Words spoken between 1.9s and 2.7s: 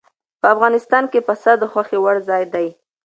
وړ ځای دی.